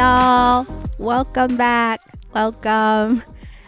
[0.00, 0.66] y'all!
[0.98, 2.00] Welcome back!
[2.32, 3.22] Welcome!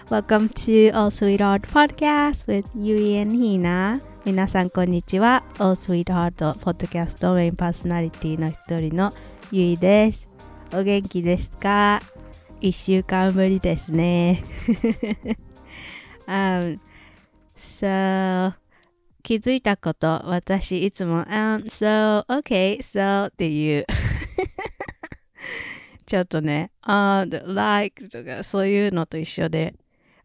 [0.09, 9.13] Welcome to All Sweetheart Podcast with Yui and Hina 皆さんこんにちは All Sweetheart Podcast メインパーソナリティの一人の
[9.51, 10.27] ゆいです
[10.73, 12.01] お元気ですか
[12.63, 14.43] 一週間ぶりですね
[16.27, 16.79] um,
[17.55, 18.55] So
[19.23, 23.87] 気づいたこと私いつも um, So okay so っていう
[26.13, 29.75] ちょっとね、あ、uh, like とかそういうのと一緒で、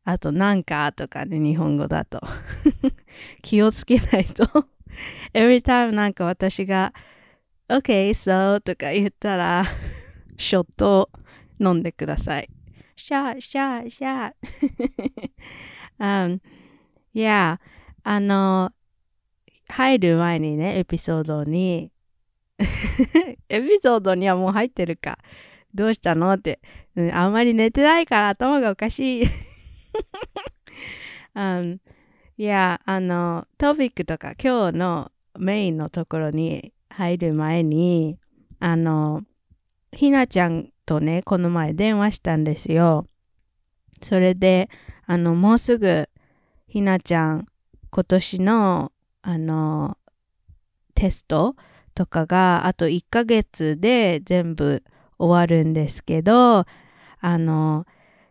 [0.03, 2.19] あとなんかとかね、日本語だと。
[3.41, 4.43] 気をつけないと
[5.33, 6.93] Every time なんか私が
[7.69, 9.63] OK, so とか言ったら、
[10.37, 11.09] ショットを
[11.57, 12.49] 飲んでください。
[12.97, 14.33] シャー、シャー、シャー。
[15.99, 16.41] um,
[17.15, 17.59] yeah,
[18.03, 18.73] あの、
[19.69, 21.93] 入る前にね、エピソードに
[23.47, 25.17] エピソードにはもう入ってるか。
[25.73, 26.33] どうしたの？
[26.33, 26.59] って、
[26.95, 29.27] うん、あんまり寝てないから頭がおかしい。
[31.35, 31.79] um,
[32.37, 38.17] いや、あの、トピックとか今日のメインのところに入る前に、
[38.59, 39.23] あの、
[39.91, 43.07] ひなちゃんとね、この前電話したんですよ。
[44.01, 44.69] それで、
[45.05, 46.09] あの、もうすぐ、
[46.67, 47.47] ひなちゃん、
[47.89, 49.97] 今年の、あの、
[50.93, 51.55] テスト
[51.93, 54.83] とかが、あと1ヶ月で全部
[55.19, 56.65] 終わるんですけど、
[57.19, 57.85] あの、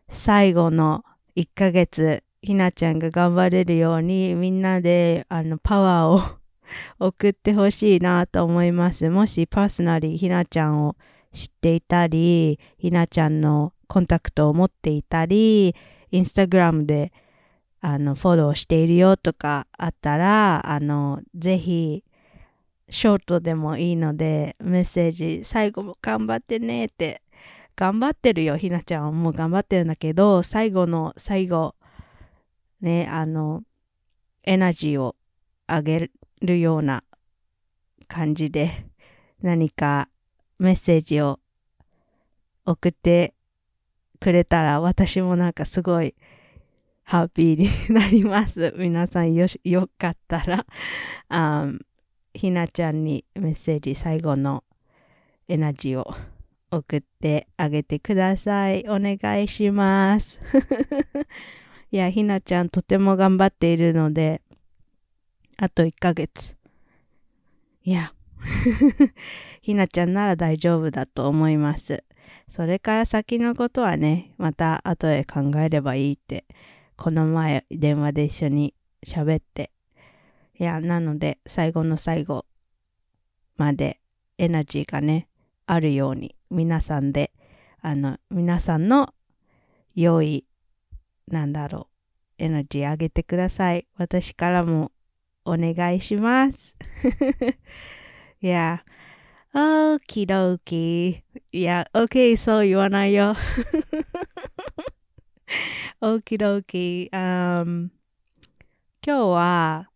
[0.08, 6.38] 最後の1ヶ月、ひなちゃんが頑張れるように、みんなで、あの、パワーを
[6.98, 9.08] 送ってほしいなと思います。
[9.10, 10.96] もしパーソナリーひなちゃんを
[11.32, 15.74] 知っていたり、ひなちゃんのコンタクトを持っていたり、
[16.10, 17.12] インスタグラムで
[17.80, 22.02] あのフォローしているよとかあったら、あの、ぜひ
[22.88, 27.22] ショートでもいいので、メッセージ、最後も頑張ってねって、
[27.74, 31.74] 頑張ってるよ、ひなちゃんはもう頑張ってるんだけど、最後の最後、
[32.80, 33.62] ね、あの、
[34.44, 35.16] エナジーを
[35.68, 36.10] 上げ
[36.40, 37.02] るような
[38.06, 38.86] 感じで、
[39.42, 40.08] 何か
[40.58, 41.40] メッセージを
[42.64, 43.34] 送って
[44.20, 46.14] くれたら、私もなんかすごい、
[47.02, 48.74] ハッピーになります。
[48.76, 50.66] 皆さんよし、よかったら、
[51.28, 51.80] um,
[52.36, 54.62] ひなちゃんにメッセージ最後の
[55.48, 56.14] エナジーを
[56.70, 58.84] 送ってあげてください。
[58.88, 60.38] お願いします。
[61.90, 64.42] いや、ひなちゃんとても頑張っているので、
[65.56, 66.56] あと1ヶ月。
[67.82, 68.12] いや、
[69.62, 72.04] ひなちゃんなら大丈夫だと思います。
[72.50, 76.44] それから先のことはね、また後で考えればいいって、
[76.96, 79.70] この前電話で一緒に喋って
[80.58, 82.46] いや、なので、最後の最後
[83.56, 84.00] まで
[84.38, 85.28] エナジーがね、
[85.66, 87.30] あるように、皆さんで、
[87.82, 89.12] あの、皆さんの
[89.94, 90.46] 良い、
[91.28, 91.90] なんだろ
[92.38, 93.86] う、エナジー上げてください。
[93.98, 94.92] 私からも
[95.44, 96.74] お願いします。
[98.40, 98.82] いや、
[99.52, 101.22] オーキドーキ
[101.52, 103.36] いや、OK、そう言わないよ。
[106.00, 107.90] オーキドーキ今
[109.02, 109.90] 日は、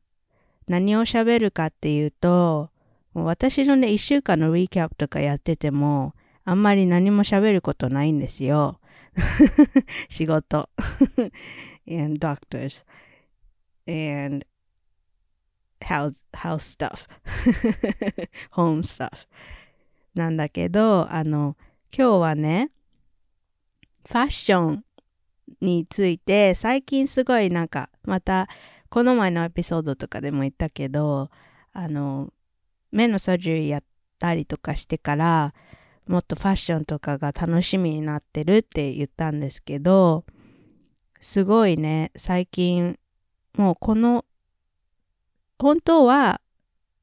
[0.70, 2.70] 何を喋るかっていうと、
[3.12, 6.14] もう私のね、1週間のリキャップとかやってても、
[6.44, 8.78] あんまり何も喋ることないんですよ。
[10.08, 10.70] 仕事。
[11.90, 12.84] and doctors.
[13.88, 14.46] and
[15.80, 17.08] house, house stuff.
[18.54, 19.26] home stuff.
[20.14, 21.56] なんだけど、あの、
[21.92, 22.70] 今日はね、
[24.06, 24.84] ファッション
[25.60, 28.48] について最近すごいなんかまた
[28.90, 31.30] この前のエピソードとかでも言ったけど、
[31.72, 32.32] あの、
[32.90, 33.84] 目のサージュリーやっ
[34.18, 35.54] たりとかしてから、
[36.08, 40.24] もっとファッションとかが楽しみになってるって言ったんですけど、
[41.20, 42.98] すごいね、最近、
[43.56, 44.24] もうこの、
[45.56, 46.40] 本当は、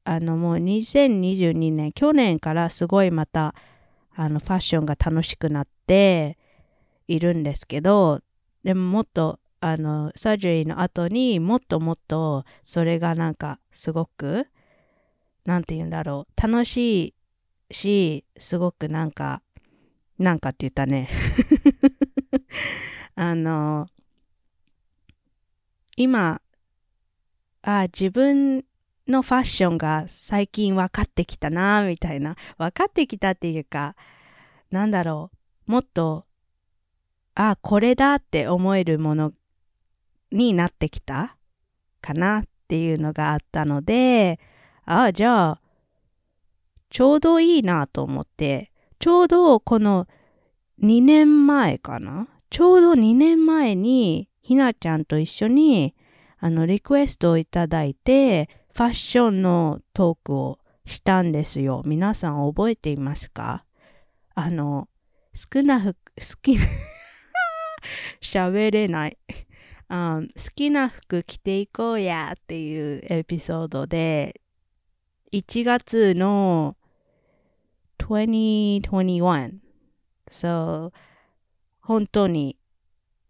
[0.04, 3.54] あのもう2022年、去年からすごいまた、
[4.14, 6.36] あのファッションが楽しくなって
[7.06, 8.20] いるんですけど、
[8.62, 14.46] でももっとあのサージュリーの後にもっともっとそれがなんかすごく
[15.44, 17.14] なんて言うんだろう楽し
[17.70, 19.42] いしすごくなんか
[20.18, 21.08] なんかって言ったね。
[23.14, 23.88] あの
[25.96, 26.40] 今
[27.62, 28.64] あ自分
[29.08, 32.36] のファッションが最近分かってきたなみたいな。
[32.58, 33.96] 分かってきたっていうか
[34.70, 35.30] なんだろ
[35.66, 36.26] うもっと
[37.34, 39.32] あこれだって思えるもの
[40.32, 41.36] になってきた
[42.00, 44.38] かなっていうのがあったので、
[44.84, 45.60] ああ、じゃあ、
[46.90, 50.06] ちょうどいいなと思って、ちょうどこの
[50.82, 52.28] 2年前かな？
[52.50, 55.94] ちょうど2年前にひなちゃんと一緒に
[56.38, 61.82] あのリクエストをいただいてファッションのトークをしたんですよ。
[61.84, 63.64] 皆さん覚えていますか？
[64.34, 64.88] あの、
[65.34, 66.56] 少な服、好き
[68.22, 69.18] 喋れない、
[69.88, 74.40] 好きな服着ていこうやっていうエピソードで、
[75.32, 76.76] 1月の
[77.98, 79.58] 2021
[80.30, 80.92] So
[81.80, 82.56] 本当に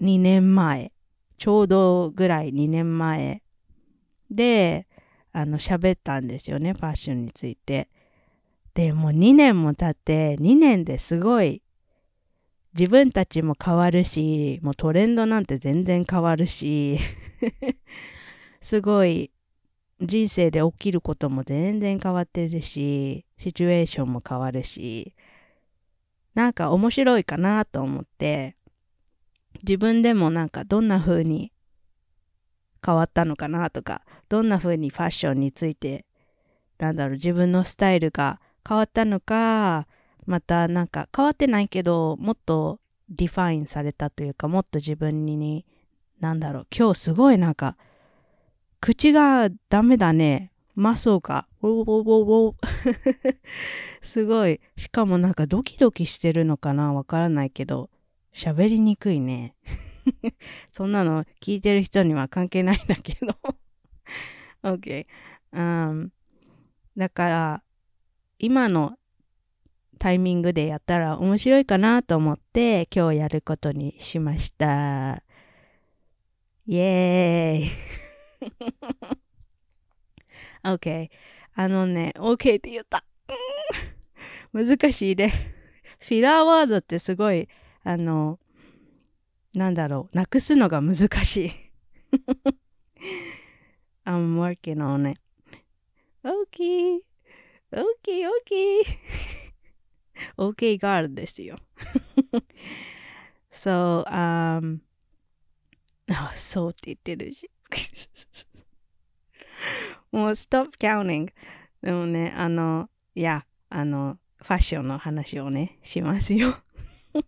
[0.01, 0.93] 2年前
[1.39, 3.43] ちょうどぐらい2年前
[4.31, 4.87] で
[5.33, 7.89] あの喋ったんですよねファッションについて。
[8.75, 11.63] でもう2年も経って2年ですごい
[12.75, 16.99] 自分たちも変わるしもうトレンドなんて全然変わるし
[18.61, 19.31] すごい
[20.01, 25.15] 人生で起きることも全然変わってるし、シチュエーションも変わるし、
[26.35, 28.57] なんか面白いかなと思って、
[29.63, 31.53] 自分でもなんかどんな風に
[32.85, 36.07] 変わったのかなとか、どんな風にファッションについて、
[36.79, 39.89] なんだろう、自分のスタイルが変わったのか、
[40.29, 45.65] またなんか変わってないけど、もっとdefine されたというか、もっと自分に、
[46.21, 47.79] なんだろう、今日すごいなんか、
[48.79, 50.53] 口がダメだね。
[50.75, 51.49] mouth が。
[51.63, 53.37] ウォウォウォウォ
[54.03, 54.61] すごい。
[54.77, 56.93] しかもなんかドキドキしてるのかな？
[56.93, 57.89] わからないけど、
[58.35, 59.57] 喋りにくいね。
[60.73, 63.35] そんなの聞いてる人には関係ないんだけど。
[64.63, 65.07] OK、
[65.55, 66.11] um,。
[66.99, 67.63] だから、
[68.39, 68.99] 今の
[69.99, 75.23] タイミングでやったら面白いかなと思って今日やることにしました。
[76.67, 77.71] イェーイ
[80.65, 81.11] OK。
[81.55, 83.05] あのね、OK って言った。
[84.53, 85.55] 難しいね。
[85.99, 87.49] フィラーワードってすごい、
[87.83, 88.39] あの、
[89.55, 91.53] なんだろう、なくすのが難しい。
[94.07, 95.21] I'm working on it.
[96.25, 97.01] OK.
[97.73, 98.83] OK, OK.
[100.37, 101.57] OK ガールですよ。
[103.51, 104.61] そう、あ、
[106.35, 107.51] そうって言ってるし。
[110.13, 111.29] もう stop counting
[111.83, 116.57] でもねあのいやあのファッションの話をねしますよ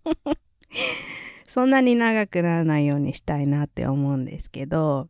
[1.47, 5.09] そんなに長くならないようにしたいなって思うんですけど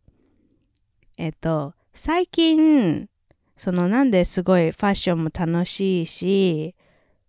[1.19, 3.09] えっと最近
[3.56, 6.75] そのなんですごいファッションも楽しいし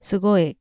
[0.02, 0.58] すごい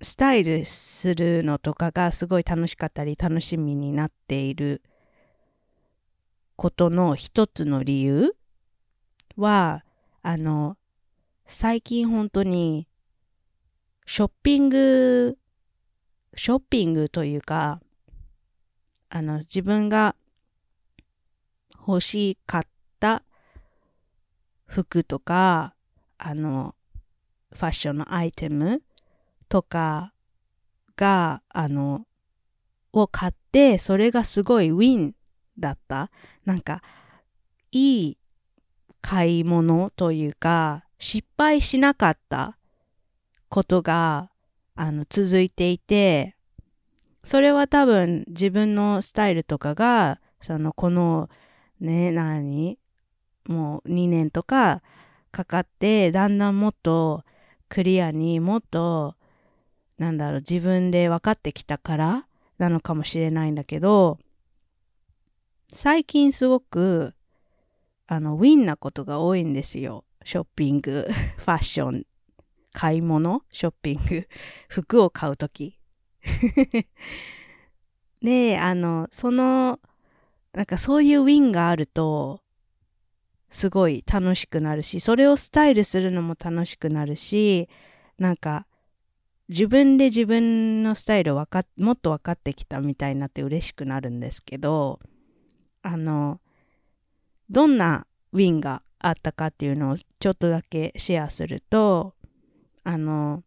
[0.00, 4.82] スタイルするのとかがすごい楽しかったり楽しみになっている
[6.56, 8.36] ことの一つの理由
[9.36, 9.84] は、
[10.22, 10.76] あの、
[11.46, 12.88] 最近本当に
[14.06, 15.38] ショッピング、
[16.34, 17.80] ショッピングというか、
[19.08, 20.14] あの、自分が
[21.86, 22.66] 欲しかっ
[23.00, 23.22] た
[24.66, 25.74] 服とか、
[26.18, 26.74] あの、
[27.52, 28.82] ファッションのアイテム
[29.48, 30.12] とか
[30.96, 32.06] が、あの、
[32.92, 35.14] を買って、それがすごいウィン
[35.58, 36.10] だった。
[36.44, 36.82] なんか、
[37.70, 38.18] いい
[39.00, 42.58] 買い物というか、失敗しなかった
[43.48, 44.30] ことが、
[44.74, 46.36] あの、続いていて、
[47.24, 51.28] それは多分自分のスタイルとかが、その、この、
[51.80, 52.78] ね、何
[53.46, 54.82] もう2年とか
[55.30, 57.24] かかって、だんだんもっと
[57.68, 59.14] クリアにもっと、
[59.98, 62.26] なんだろう、自分で分かってきたから
[62.58, 64.18] なのかもしれないんだけど、
[65.72, 67.14] 最近すごく、
[68.06, 70.04] あの、ウィンなことが多いんですよ。
[70.24, 72.06] ショッピング、 ファッション、
[72.72, 74.28] 買い物、ショッピング、
[74.68, 75.78] 服を買うとき。
[78.22, 79.80] で、あの、その、
[80.52, 82.42] なんかそういうウィンがあると、
[83.50, 87.68] すごい楽しくなるし、それをスタイルするのも楽しくなるし、
[88.18, 88.66] なんか、
[89.48, 95.00] 自分で自分のスタイルをかもっと分かってきたみたいになって嬉しくなるんですけど、
[95.82, 96.40] あの、
[97.48, 102.14] どんなウィンがあったかっていうのをちょっとだけシェアすると、
[102.84, 103.42] あの、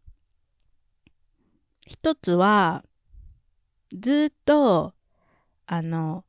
[1.86, 2.84] 一つは、
[3.92, 4.94] ずっと、
[5.66, 6.24] あの、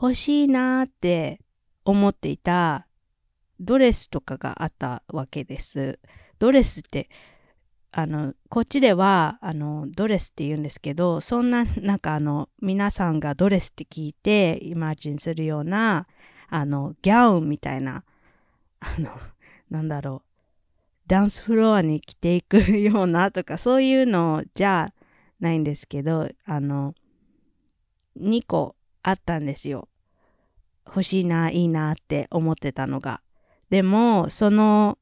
[0.00, 1.40] 欲しいなって
[1.84, 2.86] 思っていた
[3.60, 5.98] ドレスとかがあったわけです。
[6.38, 7.08] ドレスって
[7.92, 16.06] あのこっちではあのドレスって言うんですけどそんななんかあの皆さんがドレスって聞いてイマージンするような
[16.48, 18.04] あのギャウンみたいな
[18.80, 19.10] あの
[19.70, 20.30] なんだろう
[21.06, 24.94] ダンスフロアに着ていくようなとかそういうのじゃ
[25.40, 26.94] ないんですけど、あの、
[28.20, 29.88] 2個あったんですよ。
[30.86, 33.20] 欲しいな、いいなって思ってたのが。
[33.70, 34.98] でも、その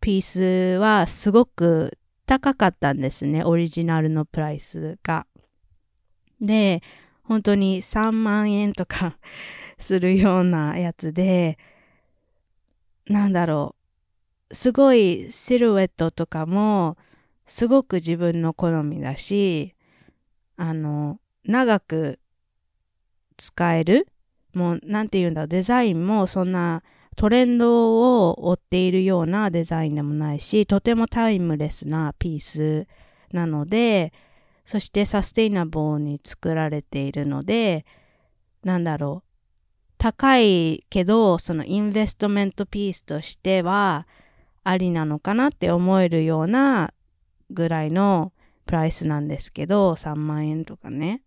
[0.00, 3.42] ピースはすごく高かったんですね。
[3.42, 5.26] オリジナルのプライスが。
[6.40, 6.82] で、
[7.22, 9.18] 本当に3万円とか
[9.78, 11.58] するようなやつで、
[13.06, 13.74] なんだろ
[14.50, 14.54] う。
[14.54, 16.96] すごいシルエットとかも
[17.46, 19.74] すごく自分の好みだし、
[20.56, 22.20] あの、長く
[23.36, 24.06] 使える
[24.54, 26.82] もう、なんて言うんだデザインもそんな
[27.14, 32.86] トレンドを追っているようなデザインでもないし、とてもタイムレスなピース
[33.32, 34.12] なので、
[34.64, 37.84] そしてサステイナボーに作られているので、
[38.62, 39.34] なんだろう。
[39.98, 44.06] 高いけど、そのインベストメントピースとしては
[44.62, 46.92] ありなのかなって思えるような
[47.50, 48.32] ぐらいの
[48.66, 51.22] プライスなんですけど、3万円とかね。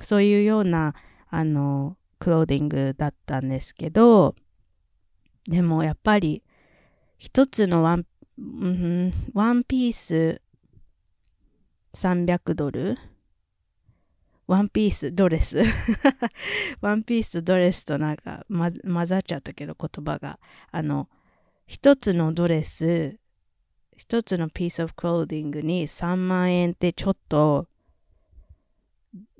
[0.00, 0.94] そういうような、
[1.28, 4.34] あの、クローディングだったんですけど、
[5.48, 6.42] でもやっぱり
[7.18, 8.06] 一つの one、
[8.38, 10.40] うん、ワンピース
[11.94, 12.96] 300ドル？
[14.46, 15.62] ワンピースドレス？
[16.80, 20.38] ワンピースドレスとなんか、ま、混ざっちゃったけど言葉が。
[20.70, 21.08] あの、
[21.66, 23.18] 一つのドレス、
[23.96, 27.68] 一つの piece of clothing に3万円ってちょっと、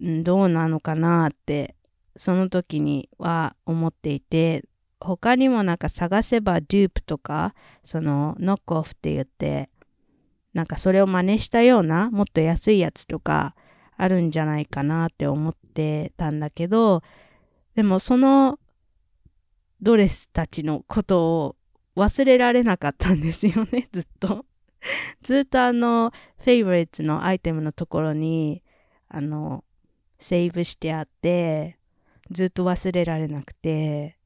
[0.00, 1.76] どうなのかなって
[2.16, 4.64] その時には思っていて、
[5.00, 7.54] 他にもなんか探せばデュープとか、
[7.84, 9.70] そのノックオフって言って、
[10.52, 13.54] なんかそれを真似したようなもっと安いやつとか
[13.96, 17.02] あるんじゃないかなって思ってたんだけど、
[17.74, 18.58] でもその
[19.80, 21.56] ドレスたちのことを
[21.96, 24.44] 忘れられなかったんですよね、 ずっと。
[25.22, 28.62] ずっとあの、フェイブリッツのアイテムのところに、
[29.08, 29.64] あの、
[30.18, 31.78] セーブしてあって、
[32.30, 34.16] ずっと忘れられなくて、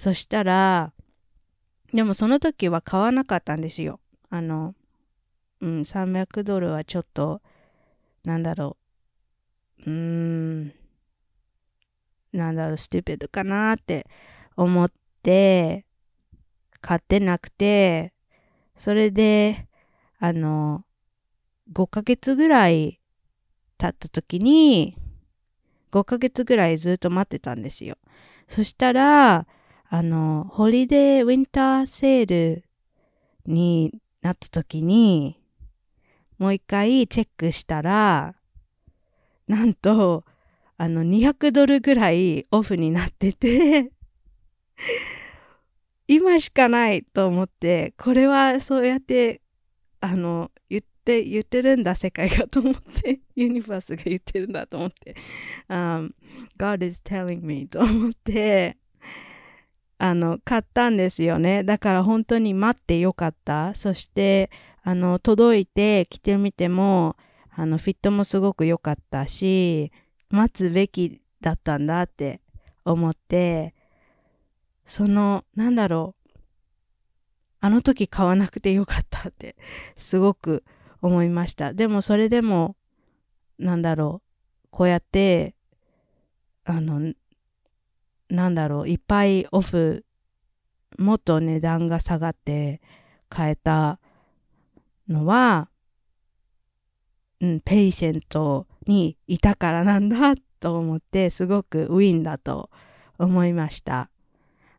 [0.00, 0.94] そしたら、
[1.92, 4.00] でもその時は買わなかったんですよ。
[4.30, 4.74] あの、
[5.60, 7.42] うん、300ドルはちょっと、
[8.24, 8.78] なんだろ
[9.86, 10.72] う、うーん、
[12.32, 14.06] なんだろう、ステューピッドかなって
[14.56, 14.90] 思っ
[15.22, 15.84] て、
[16.80, 18.14] 買ってなくて、
[18.78, 19.68] それで、
[20.18, 20.82] あの、
[21.74, 23.02] 5ヶ月ぐらい
[23.76, 24.96] 経った時に、
[25.90, 27.98] 5ヶ月ぐらいずっと待ってたんですよ。
[28.48, 29.46] そしたら、
[29.92, 32.64] あの、ホリデーウィンターセール
[33.44, 33.92] に
[34.22, 35.42] なった時に、
[36.38, 38.36] もう一回チェックしたら、
[39.48, 40.24] なんと、
[40.76, 43.90] あの、200ドルぐらいオフになってて
[46.06, 49.42] 今しかないと思って、これはそうやって、
[49.98, 55.16] あの、言って言ってるんだ世界がと思って ユニバースが言ってるんだと思って、
[55.68, 56.14] um,
[56.56, 58.78] God is telling me と思って
[60.02, 61.62] あの買ったんですよね。
[61.62, 63.74] だから本当に待ってよかった。
[63.74, 64.50] そして
[64.82, 67.16] あの届いて着てみても
[67.50, 69.92] あのフィットもすごく良かったし
[70.30, 72.40] 待つべきだったんだって
[72.86, 73.74] 思って
[74.86, 76.20] そのなんだろう。
[77.62, 79.54] あの時買わなくてよかったって
[79.94, 80.64] すごく
[81.02, 81.74] 思いました。
[81.74, 82.74] でもそれでも、
[83.58, 84.22] なんだろ
[84.64, 85.54] う、こうやって、
[86.64, 87.12] あの、
[88.30, 90.04] なんだろう、いっぱいオフ、
[90.98, 92.80] もっと値段が下がって
[93.28, 93.98] 買えた
[95.08, 95.68] のは、
[97.40, 102.70] うん、 patient にいたからなんだと思って、すごく win だと
[103.18, 104.10] 思いました。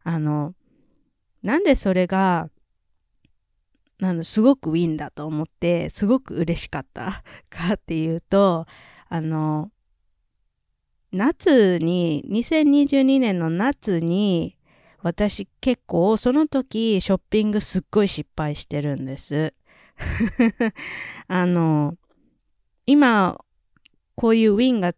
[0.04, 0.56] あの、
[1.44, 2.50] なんでそれが
[4.02, 8.66] なのすごくウィンだと思ってすごく嬉しかったかっていうと
[9.10, 9.70] あの
[11.12, 14.58] 夏に2022年の夏に
[15.02, 19.54] 私結構その時ショッピングすっごい失敗してるんです。
[21.28, 21.98] あの
[22.86, 23.40] 今
[24.16, 24.94] こういうウィンが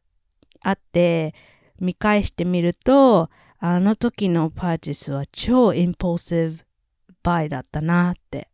[0.61, 1.33] あって
[1.79, 3.29] 見返してみると
[3.59, 6.63] あの時のパーチスは超インポーシブ
[7.21, 8.49] バイだったなって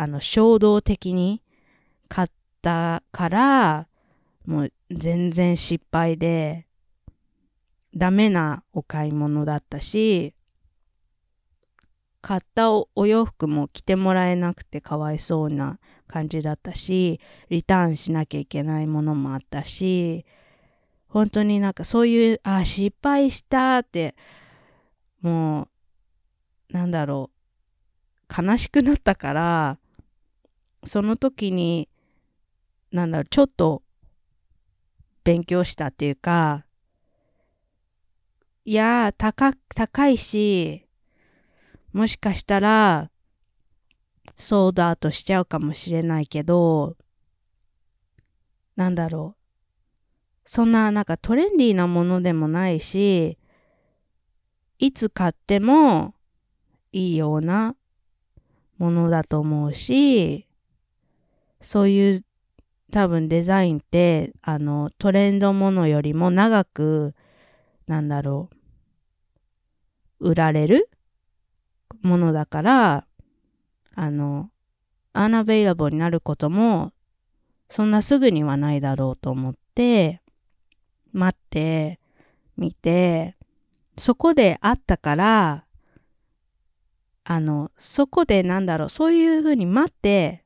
[0.00, 1.42] あの、衝動的に
[2.08, 2.28] 買っ
[2.62, 3.88] たから、
[4.46, 6.67] もう全然失敗で、
[7.94, 10.34] ダメなお買い物だったし、
[12.20, 20.26] 買ったお洋服も着てもらえなくてかわいそうな感じだったし、リターンしなきゃいけないものもあったし、
[21.08, 24.14] 本当になんかそういう、あ、失敗したって、
[25.22, 25.68] も
[26.70, 29.78] う、なんだろう、悲しくなったから、
[30.84, 31.88] その時に、
[32.92, 33.82] なんだろう、ちょっと
[35.24, 36.66] 勉強したっていうか、
[38.68, 40.86] いや、高、高いし、
[41.94, 43.10] もしかしたら、
[44.36, 46.94] ソードアウトしちゃうかもしれないけど、
[48.76, 49.42] なんだろう。
[50.44, 53.38] そんななんかトレンディーなものでもないし、
[54.78, 56.14] いつ買っても
[56.92, 57.74] いいような
[58.76, 60.46] ものだと思うし、
[61.62, 62.24] そういう
[62.92, 67.14] 多分デザインってあのトレンドものよりも長く
[67.86, 68.57] なんだろう
[70.20, 70.90] 売られる
[72.02, 73.06] ものだから
[73.94, 74.50] あの
[75.14, 76.92] unavailable になることも
[77.70, 80.20] そんなすぐにはないだろうと思って
[81.12, 81.98] 待って
[82.56, 83.36] みて
[83.96, 85.64] そこであったから
[87.24, 90.44] あのそこでなんだろうそういうふうに待って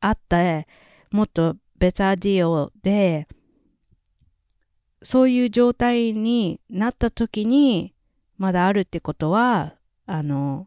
[0.00, 0.66] あって
[1.10, 3.26] もっとベタディオで
[5.02, 7.91] そういう状態になった時に
[8.42, 10.66] まだあるってことはあの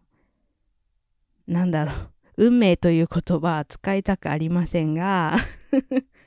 [1.45, 2.11] なんだろう。
[2.37, 5.35] 運命という言葉は使いたくありませんが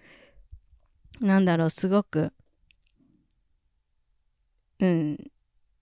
[1.21, 2.35] なんだろうすごく
[4.79, 5.17] うん。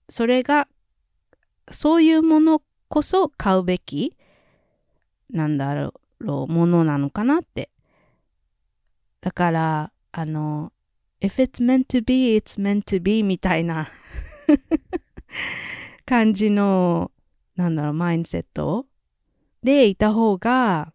[0.08, 0.68] それが
[1.72, 4.16] そういうものこそ買うべき
[5.30, 7.70] なんだろうものなのかなって。
[9.20, 10.72] だからあの
[11.20, 13.88] if it's meant to be it's meant to be みたいな。
[16.04, 17.10] 感じの
[17.56, 18.86] なんだろうマインセット
[19.62, 20.92] でいた方が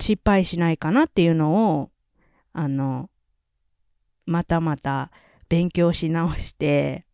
[0.00, 1.90] 失敗しないかなっていうのを
[2.52, 3.10] あの
[4.26, 5.10] またまた
[5.48, 7.04] 勉強し直して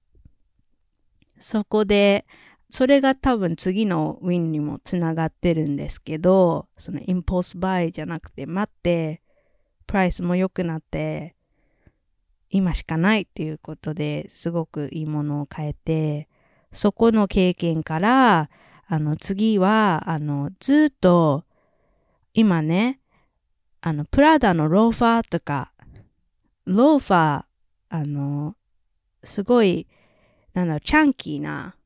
[1.38, 2.26] そこで
[2.70, 9.22] それが多分次のウィンにもつながってるんですけどそのインポースバイじゃなくて待って
[9.86, 11.34] プライスも良くなって
[12.50, 16.28] 今しかないっていうことですごくいいものを変えて
[16.72, 18.50] そこの経験から
[18.90, 21.44] あの、次は、あの、ずっと、
[22.32, 23.00] 今ね、
[23.82, 25.72] あの、プラダのローファーとか、
[26.64, 27.44] ローファー、
[27.90, 28.56] あの、
[29.22, 29.86] すごい、
[30.54, 31.76] なんだろう、チャンキーな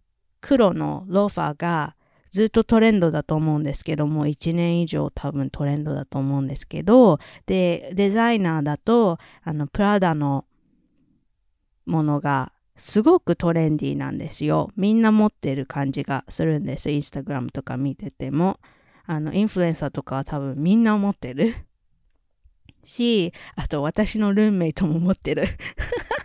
[0.41, 1.97] 黒のローファーが
[2.31, 10.45] ずっとトレンドだと思うんですけども、1年以上多分トレンドだと思うんですけど、で、デザイナーだと、あの、プラダの
[11.87, 14.71] ものがすごくトレンディーなんですよ。
[14.77, 16.91] みんな持ってる感じがするんです。
[16.91, 18.59] インスタグラムとか見てても。
[19.05, 21.55] あの、インフルエンサーとかは多分みんな持ってる。
[22.85, 25.45] し、あと私のルーメイトも持ってる。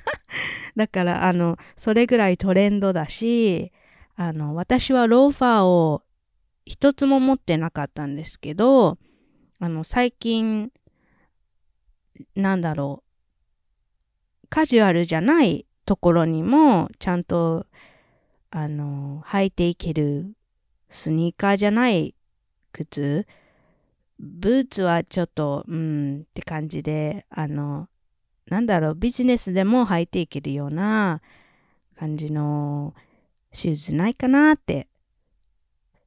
[0.76, 3.72] だから、あの、それぐらいトレンドだし、
[4.16, 6.04] あの、私はローファーを
[6.66, 8.98] 一つも持ってなかったんですけど、
[9.60, 10.72] あの、最近、
[12.36, 13.07] なんだろう、
[14.50, 17.66] カジュアルじゃないところにもちゃんと
[18.50, 20.36] あの履いていける
[20.90, 22.16] スニーカーじゃない
[22.72, 23.28] 靴。
[24.20, 27.88] ブーツはちょっとうんって感じであの
[28.48, 31.22] なんだろうビジネスでも履いていけるような
[32.00, 32.96] 感じの
[33.52, 34.88] シューズないかなって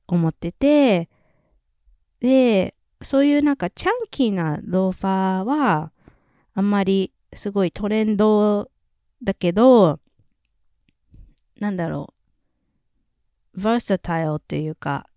[0.07, 1.09] 思ってて。
[2.21, 5.91] でそういうなんかチャンキーなローファーは
[6.55, 8.71] あんまりすごいトレンド
[9.23, 10.01] だけど、
[11.59, 12.15] なんだろ
[13.55, 15.09] う、versatile っていうか、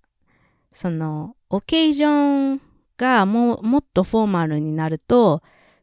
[0.71, 2.61] その、オケージョン
[2.97, 5.41] がももっとフォーマルになると、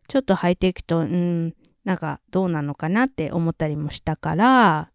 [0.09, 4.91] ちょっと履いていくと、うん、なんかどうなのかなって思ったりもしたから、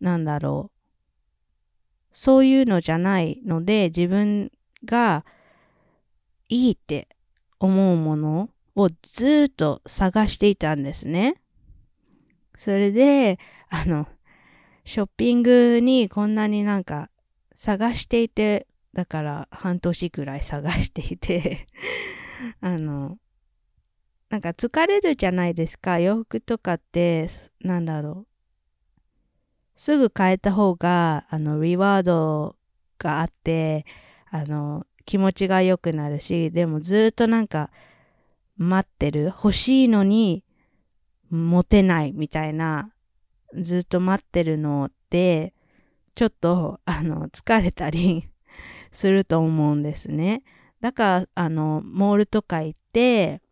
[0.00, 0.76] なんだろう。
[2.12, 4.50] そういうのじゃないので、自分
[4.84, 5.24] が
[6.48, 7.08] いいって
[7.58, 11.40] 思うものをずっと探していたんですね。
[12.56, 13.38] それで、
[13.70, 14.06] あの、
[14.84, 17.10] ショッピングにこんなになんか
[17.54, 21.66] 探していて、だから半年くらい探していて
[22.60, 23.18] あの、
[24.28, 25.98] なんか疲れるじゃないですか。
[25.98, 27.28] 洋服とかって、
[27.60, 28.26] なんだろう。
[29.76, 32.56] すぐ変えた方が、あの、リワード
[32.98, 33.84] があって、
[34.30, 37.70] あの、気持ちが良くなるし、でもずっとなんか
[38.56, 39.24] 待ってる。
[39.26, 40.44] 欲しいのに
[41.30, 42.90] 持てないみたいな、
[43.54, 45.54] ずっと待ってるのって、
[46.14, 48.28] ちょっと、あの、疲れたり
[48.90, 50.42] すると思うんですね。
[50.80, 53.42] だから、あの、モールとか行って、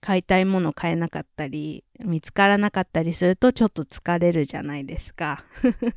[0.00, 5.44] 買いたいもの買えなかったり、見つからなかったりするとちょっと疲れるじゃないですか。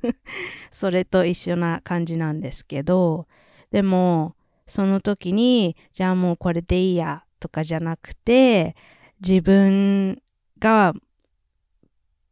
[0.71, 3.27] それと一緒な感じなんですけど、
[3.71, 4.35] でも、
[4.67, 8.73] その時に、じゃあもうこれでいいやとかじゃなくて、
[9.19, 10.21] 自分
[10.59, 10.93] が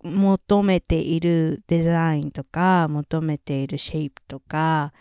[0.03, 4.93] 求めているデザインとか、求めているシェイプとか、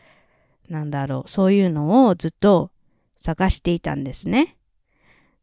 [0.68, 2.72] なんだろう、そういうのをずっと
[3.16, 4.56] 探していたんですね。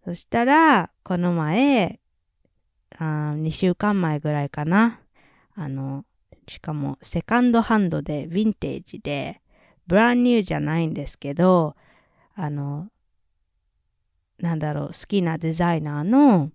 [0.03, 2.01] そしたら、この前、
[2.97, 4.99] あ2週間前ぐらいかな。
[5.55, 6.03] あの、
[6.49, 9.39] しかもセカンドハンドで、ヴィンテージで、
[9.87, 11.77] ブランニューじゃないんですけど、
[12.35, 12.89] あの、
[14.39, 16.51] なんだろう、好きなデザイナーの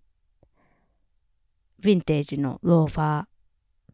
[1.83, 3.25] ヴィンテージのローファー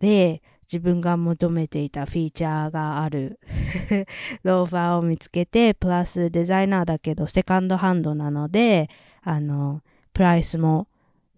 [0.01, 3.41] で自分が求めていたフィーチャーがある
[4.45, 8.91] ローファーを見つけて、プラスデザイナーだけどセカンドハンドなので、
[9.23, 10.89] あの、プライスも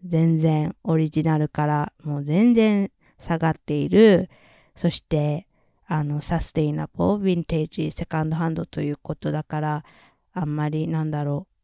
[0.05, 4.29] 全然オリジナルからもう全然下がっている。
[4.75, 5.47] そして、
[5.87, 9.85] あの、サステイナポー、ヴィンテージ、セカンドハンドということだから、
[10.33, 11.60] あんまりなんだろう、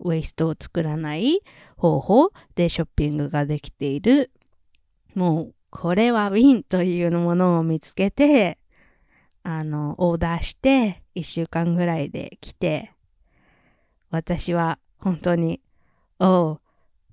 [0.00, 1.40] ウェイストを作らない
[1.76, 4.30] 方法でショッピングができている。
[5.14, 8.58] もう、これはウィンというものを見つけて、
[9.42, 12.92] あの、オーダーして、1週間ぐらいで来て、
[14.10, 15.60] 私は本当に、
[16.18, 16.60] おう、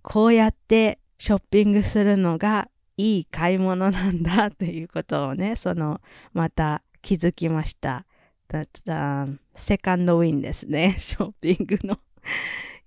[0.02, 6.02] こうやってショッピングするのがいい買い物なんだということをね、その、
[6.34, 8.06] また気づきました。
[9.56, 12.00] セカンドウィンですね、 ショッピングの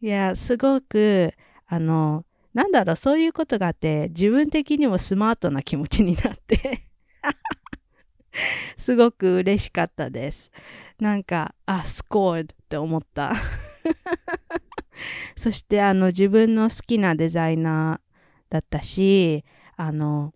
[0.04, 1.32] いや、すごく、
[1.66, 6.84] あの、なんだろう、そういうことがあって、自分的にもスマートな気持ちになって
[8.76, 10.52] すごく嬉しかったです。
[11.00, 13.32] なんか、あ、スコールって思った
[15.38, 19.42] そして、あの、自分の好きなデザイナーだったし、
[19.74, 20.34] あの、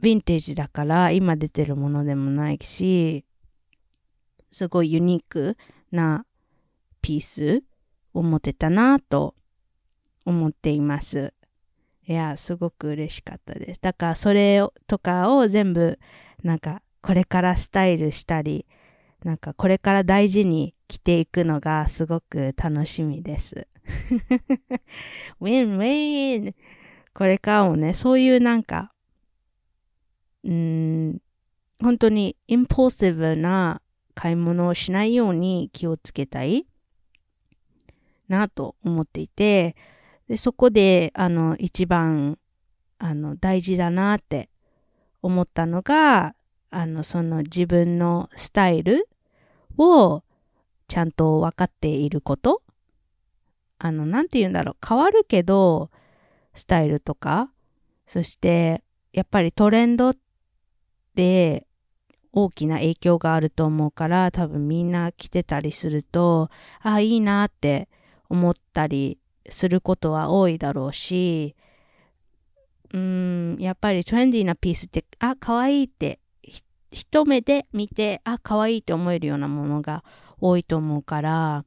[0.00, 3.24] ヴィンテージだから今出てるものでもないし、
[4.52, 5.56] すごいユニーク
[5.90, 6.24] な
[7.02, 7.64] ピース
[8.18, 9.34] を持てたなと
[10.24, 11.34] 思っています。
[12.06, 13.80] いや、すごく嬉しかったです。
[13.80, 15.98] だからそれとかを全部
[16.42, 18.66] なんかこれからスタイルしたり、
[19.24, 23.66] なんかこれから大事に着ていくのがすごく楽しみです。
[25.40, 26.54] ウィンウィン
[27.12, 28.92] これからもね、そういうなんか、
[30.44, 31.22] うーん、
[31.80, 33.80] 本当にインポッシブな
[34.14, 36.66] 買い物をしないように気をつけたい
[38.28, 39.76] なと思っていて、
[40.28, 42.38] でそこで、あの、一番、
[42.98, 44.48] あの、大事だなって
[45.22, 46.34] 思ったのが、
[46.70, 49.08] あの、その自分のスタイル
[49.78, 50.22] を
[50.88, 52.62] ちゃんと分かっていること。
[53.78, 54.76] あの、なんて言うんだろう。
[54.86, 55.90] 変わるけど、
[56.54, 57.50] スタイルとか、
[58.06, 60.16] そして、やっぱりトレンドっ
[61.14, 61.66] て
[62.32, 66.50] 大きな影響があると思うから、多分みんな着てたりすると、
[66.82, 67.88] ああ、いいなって
[68.28, 71.54] 思ったりすることは多いだろうし、
[72.92, 76.20] うん、やっぱりトレンディーなピースって、あ、可愛いって、
[76.90, 80.04] 一目で見て、あ、可愛いって思えるようなものが
[80.40, 81.64] 多いと思うから、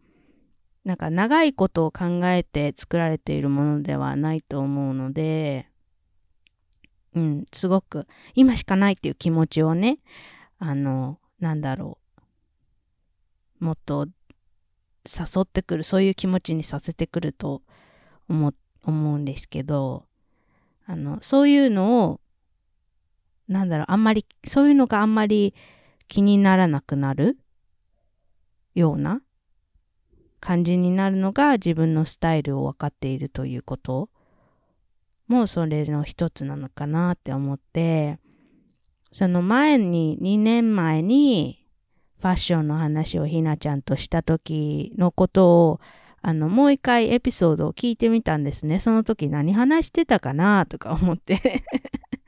[0.85, 5.69] なんか長いことを考えて作られているものではないと思うので、
[7.13, 9.99] うん、すごく今しかないっていう気持ちをね、
[10.57, 11.99] あの、なんだろ
[13.59, 13.65] う。
[13.65, 14.07] もっと
[15.17, 17.61] 誘ってくる、そういう気持ちにさせてくると
[18.27, 18.53] 思
[18.85, 20.05] うんですけど、
[20.85, 22.19] あの、そういうのを、
[23.47, 25.53] なんだろう、あんまり、そういうのがあんまり
[26.07, 27.37] 気にならなくなる
[28.75, 29.21] ような
[30.39, 34.09] 感じになるのが自分のスタイルを分かっているということ
[35.27, 38.19] もそれの一つなのかなって思って、
[39.11, 41.58] その前に、2年前に
[42.19, 45.79] ファッションの話をひなちゃんとした時のことを、
[46.21, 48.79] あの、もう一回エピソードを聞いてみたんですね。
[48.79, 51.63] その時何話してたかなとか思って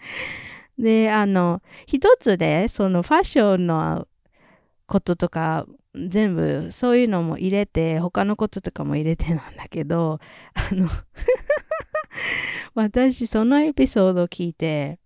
[0.79, 4.07] で、あの、一つで、そのファッションの
[4.87, 10.19] こととか、全部そういうのも入れて、他のこととかも入れてなんだけど、
[10.53, 10.87] あの
[12.75, 14.99] 私そのエピソードを聞いて、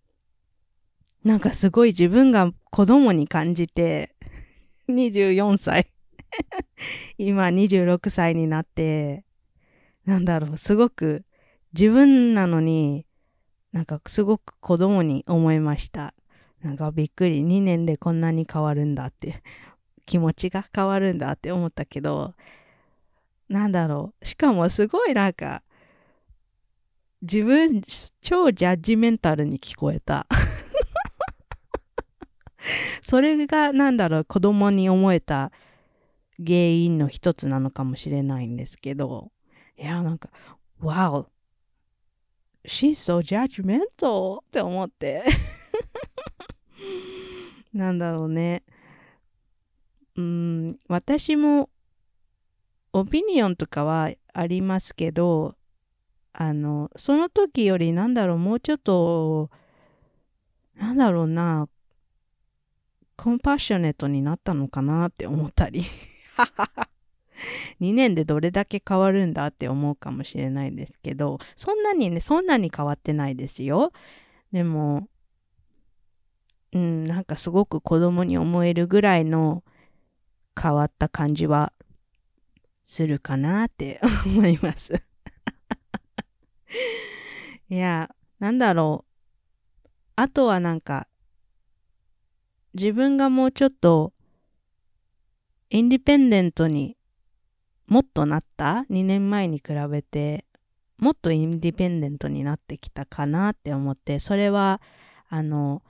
[1.24, 4.15] なんかすごい自分が子供に感じて、
[4.88, 5.92] 24歳
[7.18, 9.24] 今26歳になって、
[10.06, 11.24] なんだろう、すごく
[11.74, 13.06] 自分なのに、
[13.72, 16.14] なんかすごく子供に思いました。
[16.62, 19.44] なんかびっくり、2年でこんなに変わるんだって、
[20.06, 22.34] 気持ちが変わるんだって思ったけど、
[23.50, 25.64] なんだろう、しかもすごいなんか、
[27.22, 27.82] 自分
[28.22, 30.28] 超ジャッジメンタルに聞こえた。
[33.04, 35.52] それがなんだろう子供に思えた
[36.38, 39.32] 原因の一つなのかもしれないんですけど
[39.78, 40.30] いや、なんか、
[40.82, 41.28] Wow!
[42.66, 44.40] She's so judgmental!
[44.40, 45.24] って思って。
[47.74, 48.64] なんだろうね。
[50.16, 51.70] うん、私も、
[52.94, 55.56] オピニオンとかはありますけど、
[56.32, 59.50] あの、その時よりなんだろう、もうちょっと、
[60.76, 61.68] なんだろうな、
[63.16, 65.84] コンパッショネットになったのかなって思ったり。
[67.82, 73.92] 2年でどれだけ変わるんだって思うかもしれないですけど、そんなにね、そんなに変わってないですよ。
[74.52, 75.08] でも、
[76.72, 79.64] うん、なんかすごく子供に思えるぐらいの
[80.60, 81.74] 変わった感じは
[82.86, 85.02] するかなって 思います。
[87.70, 89.90] いや、なんだろう。
[90.18, 91.08] あとはなんか、
[92.76, 94.12] 自分がもうちょっと、
[95.70, 96.98] インディペンデントに
[97.88, 100.46] もっとなった ?2 年前に比べて、
[100.98, 104.82] もっとインディペンデントになってきたかなって思って、それは、
[105.30, 105.84] あの、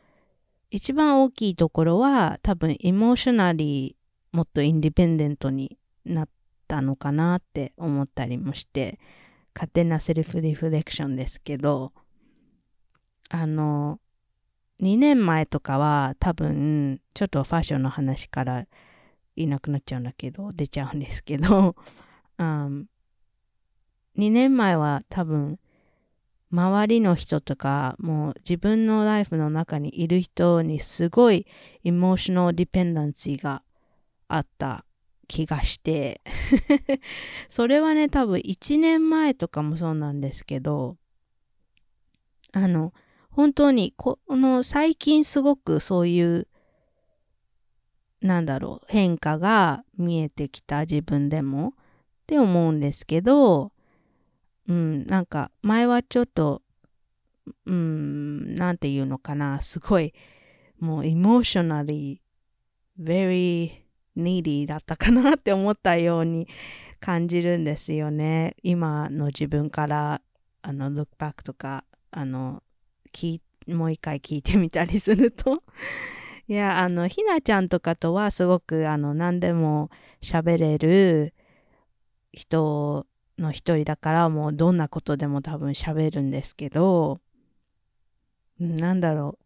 [0.69, 6.29] 一番大きいところは、多分、エモーショナリー、もっとインディペンデントになっ
[6.67, 8.99] たのかなって思ったりもして、
[9.55, 11.93] 勝手なセルフリフレクションですけど、
[13.29, 13.99] あの、
[14.81, 18.65] 2年前とかは多分、ちょっとファッションの話から
[19.35, 21.75] いなくなっちゃうんだけど、出ちゃうんですけど、
[22.37, 22.85] 2
[24.15, 25.59] 年前は多分、
[26.51, 31.45] 周りの人とか、もう自分のライフの中にいる人にすごい
[31.83, 33.63] エモーショナルディペンデンシーが
[34.27, 34.85] あった
[35.27, 36.21] 気がして、
[37.49, 40.97] それはね、多分1年前とかもそうなんですけど、
[42.53, 42.93] あの、
[43.35, 46.47] 本当にこの最近すごくそういう
[48.21, 51.71] なんだろう変化が見えてきた自分でもっ
[52.27, 53.73] て思うんですけど
[54.69, 56.61] うんなんか前はちょっと
[57.65, 60.13] うんなんていうのかなすごい
[60.79, 62.19] もう emotionally
[62.97, 63.83] very
[64.15, 66.47] needy だったかなって思ったように
[67.01, 68.55] 感じるんですよね。
[68.63, 70.21] 今の自分から
[70.61, 72.63] あの look back とかあの
[73.15, 75.63] 聞もう一回聞いてみたりすると。
[76.47, 79.89] いやあのひなちゃんとかとはすごくあの何でも
[80.21, 81.33] 喋れる
[82.33, 83.07] 人
[83.39, 87.21] の一人だからもうどんなことでも多分喋るんですけど。
[88.59, 89.37] なんだろ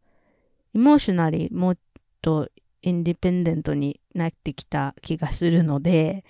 [0.73, 0.77] う。
[0.77, 1.77] エモーショナリーもっ
[2.21, 2.49] と
[2.82, 6.23] インディペンデントになってきた気がするので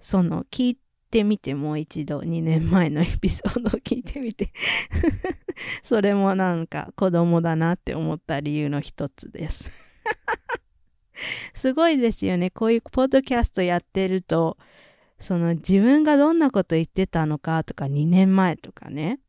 [0.00, 0.78] その聞い
[1.10, 4.52] てみてもう一度2年前のエピソードを聞いてみて。
[5.82, 9.70] それもなんか子供だなって思った理由の一つです。
[11.54, 12.50] すごいですよね。
[12.50, 14.56] こういうポッドキャストやってると
[15.18, 19.20] その自分がどんなこと言ってたのかとか2年前とかね。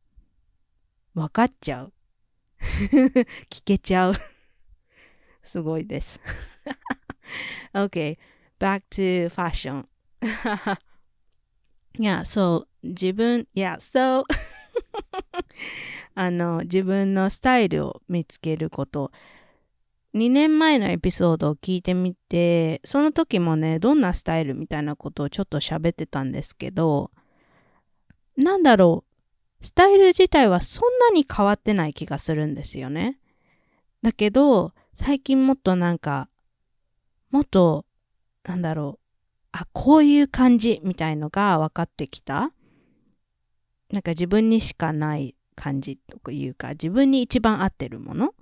[1.14, 1.92] 分かっちゃう。
[3.50, 4.14] 聞けちゃう。
[5.42, 6.18] すごいです。
[7.74, 8.16] OK
[8.62, 9.84] back to fashion.
[11.98, 14.24] いや、そう、自分、いや、そう、
[16.14, 19.12] あの、自分のスタイルを見つけること。
[20.14, 27.10] 2年前のエピソードを聞いてみて、その時もね、どんなスタイルみたいなことをちょっと喋ってたんですけど、
[28.36, 29.04] なんだろ
[29.60, 33.18] う、スタイル自体はそんなに変わってない気がするんですよね。
[34.02, 36.28] だけど、最近もっとなんか、
[37.30, 37.86] もっと、
[38.44, 39.02] なんだろう、
[39.52, 42.52] あ、こういう感じみたいのが分かってきた。
[43.92, 48.34] なんか自分にしかない感じというか、自分に一番合ってるもの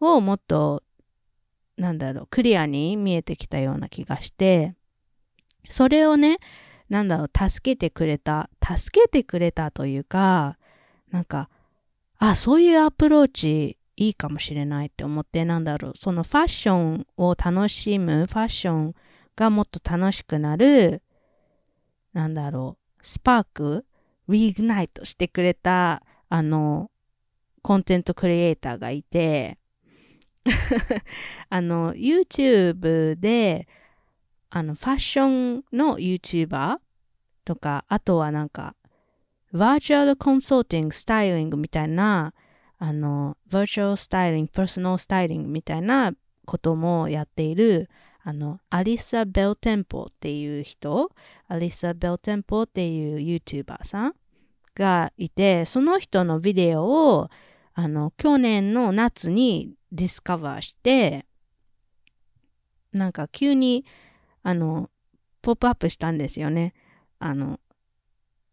[0.00, 0.82] をもっと、
[1.76, 4.74] なんだろう、クリアに見えてきたような気がして、
[5.68, 6.38] それをね、
[6.88, 10.56] なんだろう、助けてくれた、助けてくれたというか、
[11.10, 11.50] なんか、
[12.18, 18.94] あ、そういうアプローチいいかもしれないって思って、なんだろう、そのファッションを楽しむ、ファッション
[19.34, 21.02] がもっと楽しくなる、
[22.12, 23.84] なんだろう、スパーク、
[24.28, 26.90] リーグナイトしてくれた、あの、
[27.62, 29.58] コンテンツクリエイターがいて、
[31.48, 33.68] あの、YouTube で、
[34.50, 36.78] あの、ファッションの YouTuber
[37.44, 38.74] とか、あとはなんか、
[39.52, 42.34] virtual consulting、スタイリングみたいな、
[42.78, 46.12] あの、 virtual styling、personal styling みたいな
[46.44, 47.88] こともやっている、
[48.28, 51.10] あの、 Alyssa Beltempo っていう人、
[51.46, 54.14] Alyssa Beltempo っていう YouTuber さん
[54.74, 57.30] がいて、その人のビデオを、
[57.72, 61.24] あの、去年の夏に discover して、
[62.92, 63.86] なんか急に、
[64.42, 64.90] あの、
[65.40, 66.74] ポップアップしたんですよね。
[67.20, 67.58] あの、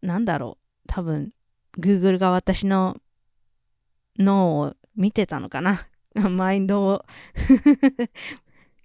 [0.00, 0.88] なんだろう。
[0.88, 1.34] 多分、
[1.78, 2.96] Google が私の
[4.18, 5.86] 脳を見てたのかな。
[6.30, 7.04] マインドを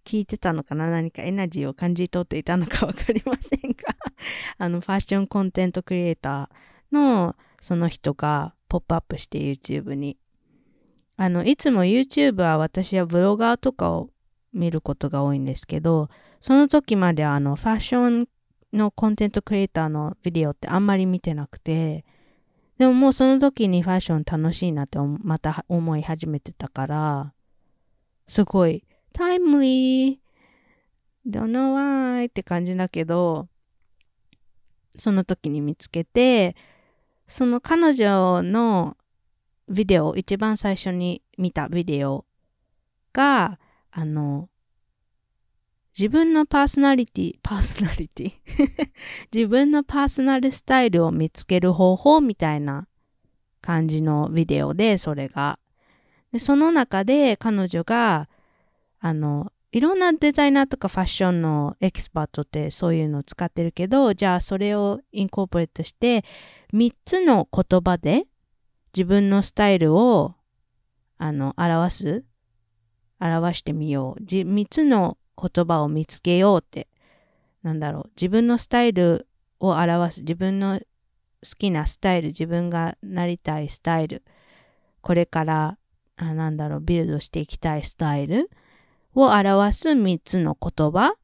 [0.05, 0.89] 聞いてたのかな？
[0.89, 3.95] 何かエナジーを感じ取っていたのかわかりませんが
[4.57, 10.17] あの、ファッションコンテントクリエイターのその人がポップアップして YouTube に。
[11.17, 14.09] あの、いつも YouTube は私はブロガーとかを
[14.53, 16.09] 見ることが多いんですけど、
[16.39, 18.27] その時まであの、ファッション
[18.73, 22.05] のコンテントクリエイターのビデオってあんまり見てなくて、
[22.77, 27.33] でももうその時にファッション楽しいなってまた思い始めてたから、
[28.27, 28.83] すごい、
[29.13, 30.17] タイムリー
[31.27, 33.47] don't know why って感じだけど、
[34.97, 36.55] その時に見つけて、
[37.27, 38.97] その彼女の
[39.69, 42.25] ビデオ、一番最初に見たビデオ
[43.13, 43.59] が、
[43.91, 44.49] あの、
[45.97, 48.31] 自分のパーソナリティ、パーソナリティ？
[49.33, 52.87] 自分の personal style を見つける方法みたいな
[53.61, 55.59] 感じのビデオで、それが。
[56.31, 58.29] でその中で彼女が、
[59.01, 66.23] あの、いろんなデザイナーとかファッションのエキスパートってそういうのを使ってるけど、じゃあそれを incorporate して、
[66.73, 68.25] 3つの言葉で
[68.95, 70.35] 自分のスタイルを、
[71.17, 72.25] あの、表す？
[73.19, 74.23] 表してみよう。
[74.23, 76.87] 3つの言葉を見つけようって、
[77.63, 79.27] なんだろう、自分のスタイル
[79.59, 80.83] を表す、自分の好
[81.57, 84.23] きなスタイル、自分がなりたいスタイル、
[85.01, 85.77] これから、
[86.17, 88.49] あなんだろう、ビルドしていきたいスタイル。
[89.13, 91.15] を表す3つの言葉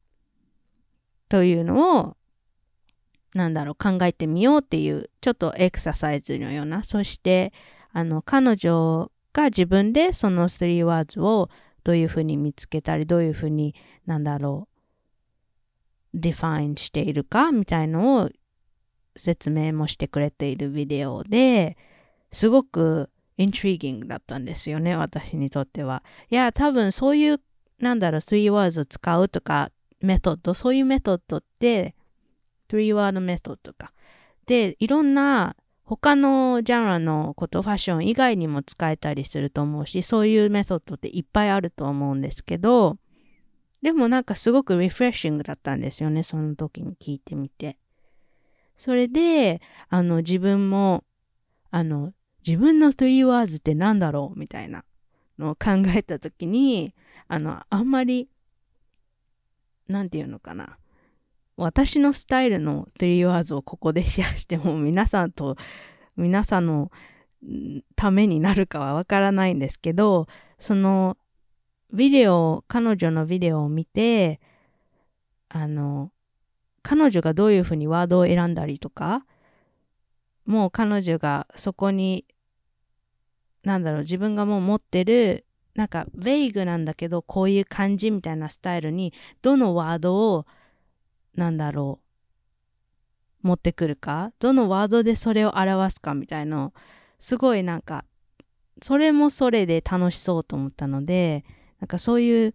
[1.28, 2.16] というのを、
[3.34, 7.52] なんだろう、考えてみようっていう、ちょっとエクササイズのような、そして、
[7.92, 11.50] あの、彼女が自分でその3ワーズを
[11.84, 13.74] どういうふうに見つけたり、どういうふうに、
[14.06, 14.78] なんだろう、
[16.14, 18.30] define しているかみたいのを
[19.16, 21.76] 説明もしてくれているビデオで
[22.30, 26.02] すごく intriguing だったんですよね、私にとっては。
[26.28, 27.40] いや、多分そういう、
[27.80, 31.94] なんだろう、3 words を使うとか、メソッド、そういうメソッドって、
[32.68, 33.92] 3 word メソッドか。
[34.46, 42.98] で、いろんな他のジャンルのことファッション以外にも使えたりすると思うし、そういうメソッドっていっぱいあると思うんですけど、
[43.80, 47.78] でもなんかすごくリフレッシングだったんですよね、その時に聞いてみて。
[48.76, 51.04] それで、あの、自分も、
[51.70, 52.12] あの、
[52.46, 54.84] 自分のトリーワーズって何だろうみたいな
[55.38, 56.94] のを考えた時に、
[57.28, 58.28] あの、あんまり、
[59.86, 60.78] なんていうのかな。
[61.58, 65.56] 私のスタイルのトリワーズをここでシェアしても皆さんと
[66.16, 66.92] 皆さんの
[67.96, 71.16] ためになるかはわからないんですけどその
[71.92, 74.40] ビデオ彼女のビデオを見て
[75.48, 76.12] あの
[76.82, 79.26] 彼女がどういうふうにワードを選んだりとか
[80.46, 82.24] もう彼女がそこに
[83.64, 85.44] なんだろう自分がもう持ってる
[85.78, 89.12] なんかベイグなんだけどこういう感じみたいなスタイルに
[89.42, 90.44] どのワードを
[91.36, 92.00] なんだろ
[93.44, 96.74] う、持ってくるか、どのワードでそれを表すかみたいの、
[97.20, 98.04] すごいなんか、
[98.82, 101.44] それもそれで楽しそうと思ったので、
[101.78, 102.54] なんかそういう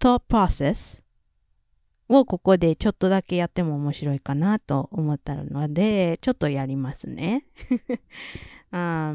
[0.00, 1.04] トープロセス
[2.08, 7.46] をここでちょっとだけやっても面白いかなと思ったので、ちょっとやりますね。
[8.72, 9.14] あ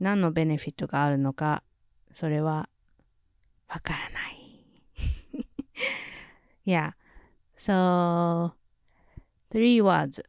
[0.00, 1.62] 何のベネフィットがあるのか、
[2.12, 2.68] それは
[3.68, 4.64] わからない。
[6.66, 6.92] yeah.
[7.56, 8.52] So,
[9.50, 10.22] three words.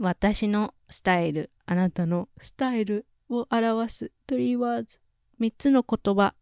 [0.00, 5.00] 私のスタイル、あなたのスタイルを表す three words。
[5.38, 6.34] 三つの言葉。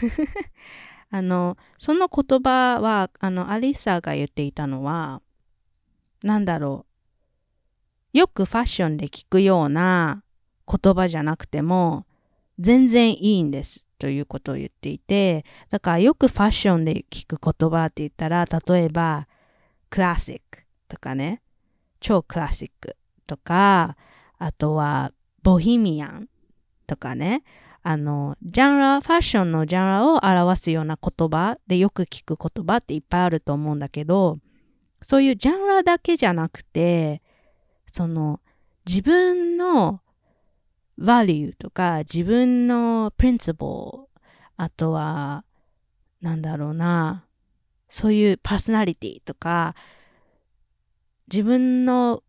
[1.10, 5.22] あの、その言葉は、あの、アリサが言っていたのは、
[6.22, 6.86] なんだろ
[8.12, 8.18] う。
[8.18, 10.22] よくファッションで聞くような
[10.66, 12.06] 言葉じゃなくても、
[12.58, 13.84] 全然いいんです。
[13.98, 19.26] ということを言っていて、だからよくファッションで聞く言葉って言ったら、例えば、
[19.88, 21.40] クラシックとかね、
[22.00, 22.96] 超クラシック
[23.26, 23.96] とか、
[24.38, 25.12] あとは、
[25.42, 26.28] ボヒミアン
[26.86, 27.42] とかね、
[27.82, 34.38] あの、ジャンル、ファッションのジャンルを表すような言葉でよく聞く言葉っていっぱいあると思うんだけど、
[35.02, 37.22] そういうジャンルだけじゃなくて、
[37.92, 38.40] その、
[38.86, 40.00] 自分の
[40.98, 44.06] value とか自分の principle
[44.56, 45.44] あとは
[46.20, 47.24] なんだろうな
[47.88, 49.74] そういうパーソナリティとか
[51.30, 52.22] 自分の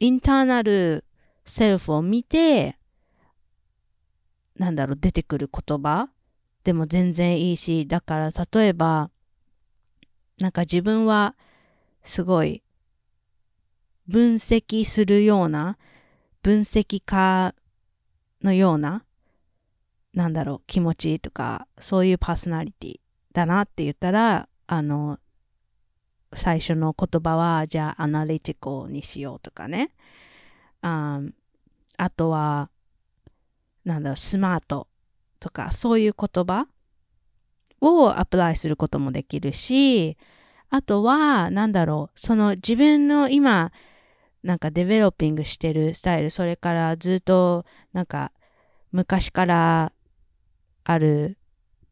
[0.00, 1.04] インターナル
[1.44, 2.76] セルフを見て
[4.56, 6.08] なんだろう出てくる言葉
[6.64, 9.10] でも全然いいしだから例えば
[10.38, 11.36] なんか自分は
[12.02, 12.62] すごい
[14.08, 15.78] 分析するような、
[16.42, 17.54] 分析家
[18.42, 19.04] のような、
[20.14, 23.00] なんだろう、気持ちとか、そういうパーソナリティ
[23.32, 25.18] だなって言ったら、あの、
[26.34, 29.90] 最初の言葉は、じゃあ、アナリティコにしようとかね。
[30.80, 31.20] あ
[31.98, 32.70] あとは、
[33.84, 34.88] なんだろう、スマート
[35.40, 36.66] とか、そういう言葉
[37.80, 40.16] をアプライすることもできるし、
[40.70, 43.72] あとは、なんだろう、その自分の今、
[44.42, 48.32] なんかデベロッピングしてるスタイル、それからずっと、なんか、
[48.90, 49.92] 昔から
[50.84, 51.38] ある、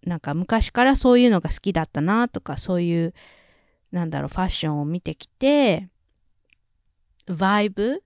[0.05, 3.15] なんか昔からそういうのが好きだったなとか、そういう、
[3.93, 5.89] なんだろう、ファッションを見てきて、
[7.27, 8.03] バイブ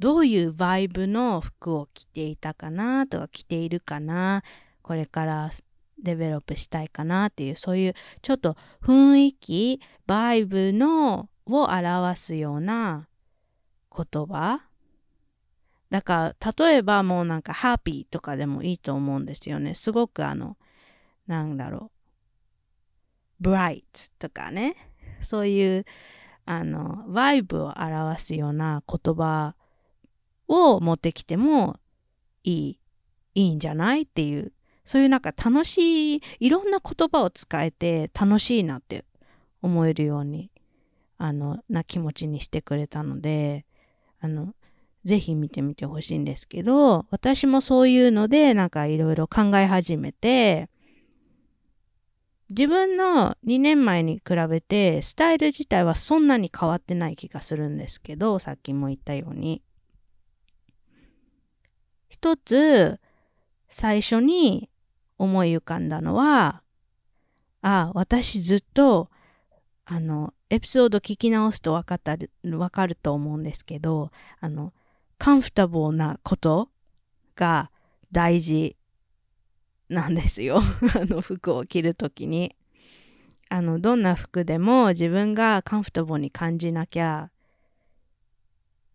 [0.00, 4.42] どういうバイブの服を着ていたかなとか着ているかな？
[4.82, 5.50] これから
[6.02, 13.08] デベロップしたいかなっていうそういうちょっと雰囲気バイブのを表すような
[13.96, 14.60] 言葉？
[15.90, 19.74] だから例えばもうなんかハッピーとかでもいいと思うんですよね。
[19.74, 20.56] すごくあの
[21.26, 21.92] なんだろ
[23.40, 23.48] う。
[23.48, 23.82] bright
[24.18, 24.76] とかね。
[25.22, 25.84] そういう
[26.46, 29.54] あのバイブを表すような言葉
[30.46, 31.76] を持ってきても
[32.42, 32.80] いい、
[33.34, 34.52] いいんじゃないっていう、
[34.84, 39.06] そういうなんか楽しい、いろんな言葉を使えて楽しいなって
[39.62, 40.50] 思えるように、
[41.16, 43.64] あの、な気持ちにしてくれたので、
[44.24, 44.54] あの、
[45.04, 50.70] ぜひ見てみてほしいんですけど、私もそういうのでなんかいろいろ考え始めて、
[52.48, 59.62] 自分の2年前に比べてスタイル自体はそんなに変わってない気がするんですけど、さっきも言ったように。
[62.08, 62.98] 一つ
[63.68, 64.70] 最初に
[65.18, 66.62] 思い浮かんだのは、
[67.60, 69.10] あ、私ずっと
[69.84, 74.72] あの、エピソード聞き直すと分かった分かると思うんですけど、あの、
[75.18, 76.70] カンフタボーなこと
[77.34, 77.70] が
[78.12, 78.76] 大事
[79.88, 80.60] なんですよ。
[81.00, 82.54] あの、服を着るときに。
[83.48, 87.30] あの、どんな服でも自分がカンフタボーに感じなきゃ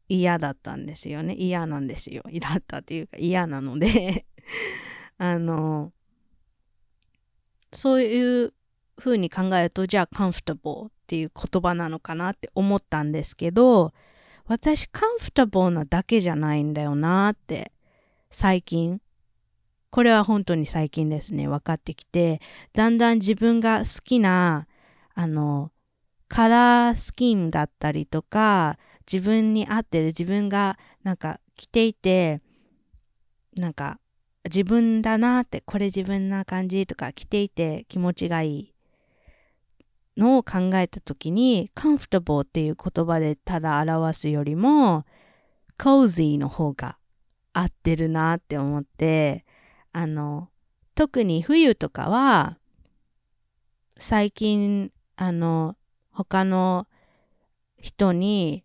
[0.08, 1.36] 嫌だったんですよね。
[1.36, 2.24] 嫌なんですよ。
[2.30, 4.26] 嫌だったっていうか嫌なので
[5.18, 5.94] あの、
[7.72, 8.54] そういう
[8.98, 13.94] 風に考えると、じゃあ comfortable っていう言葉なのかなって思ったんですけど、
[14.46, 17.72] 私 comfortable なだけじゃないんだよなって
[18.30, 19.02] 最近、
[19.90, 22.42] これは本当に最近ですね、分かってきて、
[22.74, 24.68] だんだん自分が好きな、
[25.16, 25.72] あの、
[26.28, 28.78] カラースキンだったりとか、
[29.12, 32.42] 自分に合ってる自分がなんか着ていて
[33.56, 34.00] なんか
[34.46, 38.74] 自分だなってこれ自分な感じとか着ていて気持ちがいい。
[40.20, 45.06] のを考えた時に comfortable っていう言葉でただ表すよりも
[45.80, 46.98] cozy の方が
[47.54, 49.46] 合ってるなって思って
[49.92, 50.50] あの
[50.94, 52.58] 特に冬とかは
[53.98, 55.76] 最近あの
[56.12, 56.88] 他の
[57.78, 58.64] 人に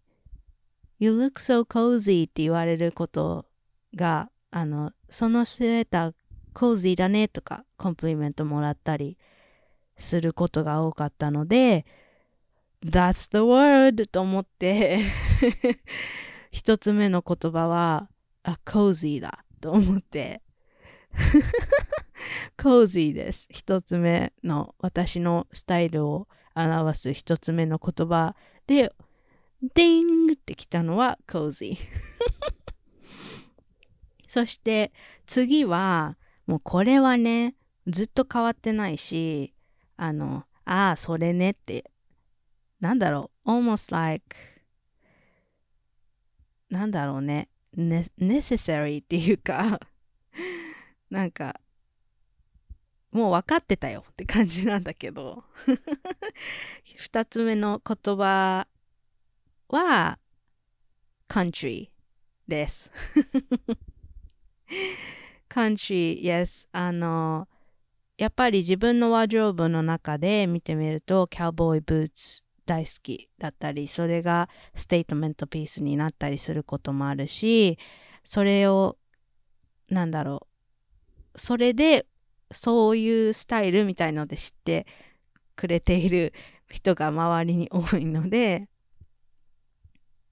[0.98, 3.46] You look so cozy って言われること
[3.94, 6.14] が、あの、そのスウェーター
[6.55, 9.18] cozy だねとかコンプリメントもらったり
[9.99, 11.86] することが多かったので、
[12.84, 14.07] That's the word!
[14.09, 15.01] と思って
[16.51, 18.09] 一つ目の言葉は、
[18.42, 20.42] あ、cozy だと思って
[22.59, 23.47] cozy です。
[23.51, 28.36] 一つ目の私のスタイルを表す一つ目の言葉
[28.66, 28.92] で
[29.74, 31.76] ディングってきたのは cozy
[34.28, 34.92] そして
[35.26, 36.16] 次は
[36.47, 37.55] もうこれはね
[37.86, 39.55] ずっと変わってないし
[39.97, 41.90] あのああそれねって。
[42.80, 43.51] なんだろう。
[43.51, 44.36] almost like
[46.70, 47.49] なんだろうね。
[47.76, 49.80] ね necessary っていうか。
[51.11, 51.61] なんか
[53.14, 55.45] もう分かってたよって感じなんだけど。
[56.97, 58.66] 二つ目の言葉
[59.68, 60.18] は
[61.28, 61.90] country
[62.49, 62.90] です。
[65.49, 66.66] country, yes.
[66.72, 67.47] あの、
[68.16, 77.78] やっぱり自分のワードローブの中で見てみると、キャウボーイブーツ大好きだったり、それがステートメントピースになったりすることもあるし、
[78.22, 78.96] それを、
[79.90, 80.46] なんだろ
[81.34, 82.06] う、それで
[82.52, 84.86] そういうスタイルみたいので知って
[85.56, 86.32] くれている
[86.70, 88.68] 人が周りに多いので、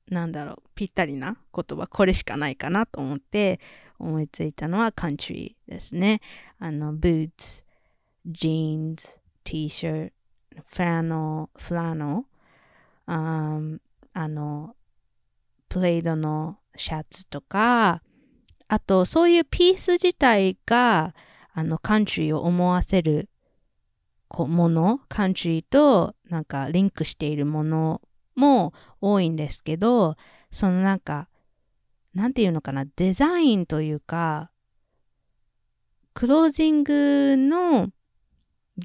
[0.08, 3.60] なんだろう、ぴったりな言葉、これしかないかなと思って
[3.98, 6.20] 思いついたのは country ですね。
[6.58, 7.64] あの、boots,
[8.30, 10.12] jeans, t-shirt,
[10.70, 12.24] flannel, flannel,
[13.06, 13.80] um,
[14.14, 14.76] あの、
[15.68, 18.02] プレイドのシャツとか、
[18.68, 21.14] あとそういうピース自体が
[21.52, 23.28] あのカントリーを思わせる
[24.30, 28.00] もの、カントリーとなんかリンクしているもの
[28.34, 30.16] も多いんですけど、
[30.50, 31.28] そのなんか、
[32.14, 34.50] なんていうのかな、デザインというか、
[36.14, 37.88] クロージングの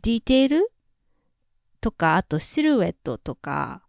[0.01, 0.71] ディテール？
[1.79, 3.83] とか、あとシルエットとか、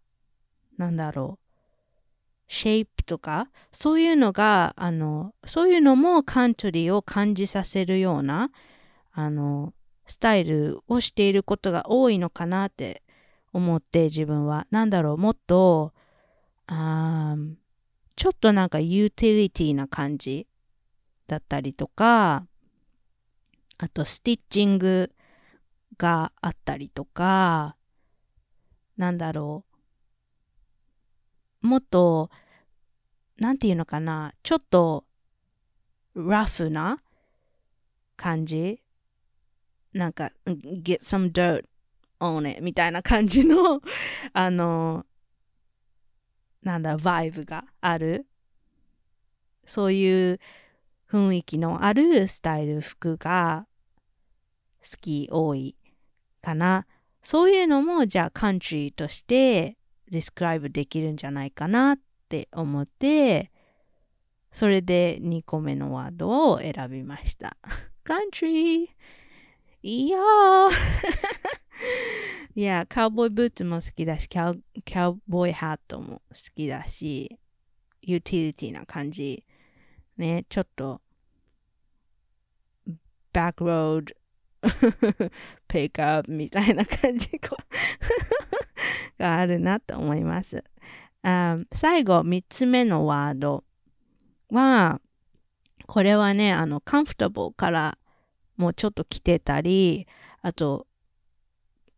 [0.77, 1.45] なんだろう、
[2.47, 8.51] シェイプとか、そういうのが、あの、そういうのもカントリーを感じさせるような、
[9.11, 9.73] あの、
[10.05, 13.03] スタイルをしていることが多いのかなって
[13.53, 14.67] 思って自分は。
[14.71, 15.93] なんだろう、もっと、
[16.67, 17.35] あ
[18.15, 20.45] ちょっとなんかユーティリティな感じ
[21.27, 22.45] だったりとか、
[23.77, 25.11] あとスティッチング
[25.97, 27.75] があったりとか、
[28.97, 29.65] なんだろ
[31.61, 31.67] う。
[31.67, 32.29] もっと、
[33.37, 35.05] なんていうのかな、ちょっと
[36.15, 37.01] ラフな
[38.15, 38.81] 感じ
[39.93, 41.65] なんか、get some dirt
[42.19, 43.81] on it みたいな感じの
[44.33, 45.05] あの、
[46.61, 48.27] なんだ、バイブがある。
[49.65, 50.39] そういう
[51.09, 53.67] 雰囲気のあるスタイル服が
[54.81, 55.75] 好き、多い
[56.39, 56.85] かな。
[57.21, 59.77] そういうのも、じゃあ、カントリーとして
[60.09, 63.51] ディスクライブできるんじゃないかなって思って、
[64.51, 67.57] それで2個目のワードを選びました。
[68.03, 68.89] カントリー
[69.81, 70.71] いやー
[72.55, 77.39] いや、カウボーイブーツも好きだし、キャウキャウボーイハットも好きだし、
[78.01, 79.45] ユーティリティな感じ。
[80.17, 81.01] ね、ちょっと、
[83.31, 84.13] バックロード、
[85.67, 87.29] ペイクアップみたいな感じ
[89.17, 90.63] があるなと思います。
[91.21, 93.65] あ最後、3つ目のワード
[94.49, 95.01] は、
[95.85, 97.97] これはね、あの、カンフタブルから
[98.57, 100.07] もうちょっと来てたり、
[100.41, 100.87] あと、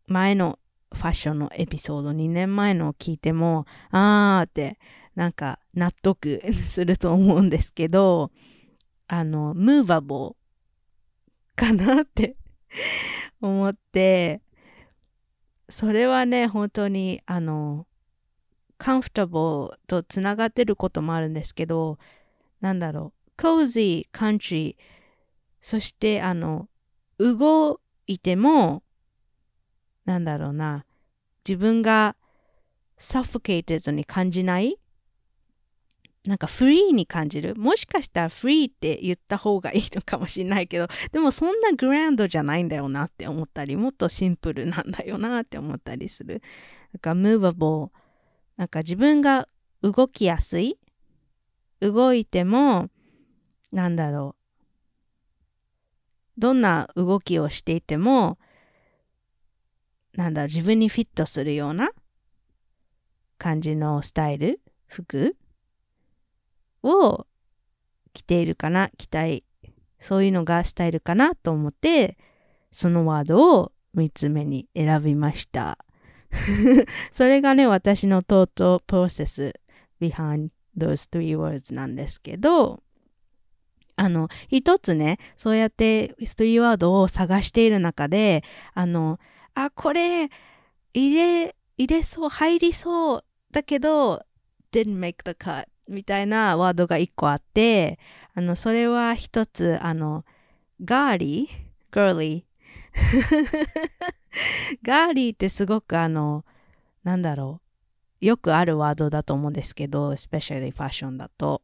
[0.06, 0.58] 前の
[0.92, 4.78] ファッションのエピソード、2年前のを聞いても、あーって、
[5.14, 8.30] なんか納得すると思うんですけど、
[9.08, 12.36] あの、ムーバボーかなって
[13.40, 14.40] 思って、
[15.68, 17.86] それはね、本当に、あの、
[18.78, 21.98] comfortable とつながってることもあるんですけど、
[22.60, 24.92] なんだろう、 cozy、カントリー、
[25.62, 26.68] そしてあの
[27.18, 28.82] 動いても
[30.04, 30.84] なんだろうな
[31.48, 32.16] 自分が
[32.98, 34.78] suffocated に感じない
[36.26, 37.56] なんかフリーに感じる。
[37.56, 46.40] もしかしたらフリーって言った方がいいのかもしれないけど、でもそんな grand じゃないんだよなって思ったり、もっとシンプルなんだよなって思ったりする。
[46.92, 47.90] なんか movable。
[48.56, 49.48] なんか自分が
[49.82, 50.78] 動きやすい。
[51.80, 52.88] 動いても、
[53.72, 56.40] なんだろう。
[56.40, 58.38] どんな動きをしていても、
[60.14, 61.90] なんだろう、自分にフィットするような
[63.38, 65.34] 感じのスタイル、服
[66.82, 67.26] を
[68.12, 69.44] 着ているかな、着たい。
[70.00, 72.18] そういうのがスタイルかなと思って、
[72.70, 75.78] そのワードを3つ目に選びました。
[77.12, 79.54] それがね、私のトートプロセス
[80.00, 82.82] behind those three words なんですけど、
[83.96, 88.42] あの、一つね、そうやってストリーワードを探している中で、
[88.74, 89.20] あの、
[89.54, 90.30] あ、これ、
[90.94, 94.22] 入れ、入れそう、入りそうだけど、
[94.72, 97.98] didn't make the cut みたいなワードが一個あって、
[98.34, 100.24] あの、それは一つ、あの、
[100.84, 102.44] ガーリー、ガーリー？
[104.82, 106.44] ガーリーってすごくあの、
[107.04, 107.60] なんだろ
[108.20, 108.26] う。
[108.26, 111.62] よくあるワードだと思うんですけど、especially ファッションだと。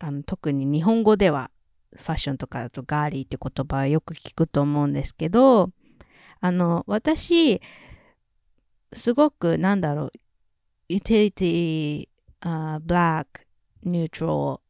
[0.00, 1.50] あの特に日本語では
[1.96, 5.70] ファッションとかだとガーリーって言葉はよく聞くと思うんですけど、
[6.40, 7.62] あの、私、
[8.92, 10.12] すごくなんだろう、
[10.88, 12.08] ユーティリティ、
[12.44, 13.40] uh, ブラック、
[13.82, 14.60] ニュート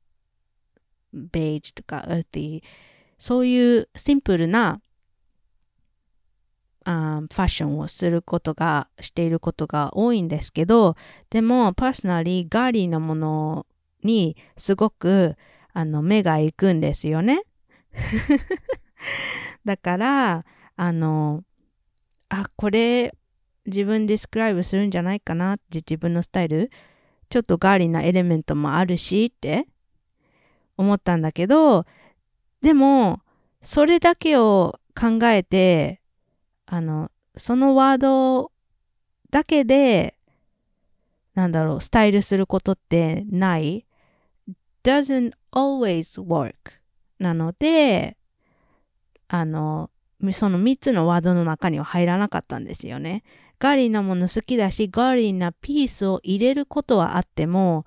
[1.13, 2.63] ラル、ベージとか、ウーティ
[3.19, 4.81] そういうシンプルな
[6.85, 10.97] あファッションをすることが、していることが多いんですけど、
[11.31, 13.67] でも、 personally、ガーリーなもの
[14.05, 15.37] にすごく
[15.73, 17.43] あの目が行くんですよね。
[19.65, 20.45] だから
[20.77, 21.43] あの
[22.29, 23.13] あこれ
[23.67, 26.71] 自分ディスクライブするんじゃないかなって自分のスタイル
[27.35, 29.67] ちょっとガーリーなエレメントもあるしって
[30.77, 31.85] 思ったんだけど
[32.63, 33.21] でも
[33.63, 36.01] それだけを考えて
[36.67, 38.53] あのそのワード
[39.31, 40.17] だけで
[41.35, 43.85] なんだろう、スタイルすることってない
[44.83, 46.55] doesn't always work
[47.19, 48.17] なので、
[49.29, 49.91] あの、
[50.33, 53.25] その3つのワードの中には入らなかったんですよね。
[53.59, 57.87] ガーリーなもの好きだし、ガーリーなピースを入れることはあっても、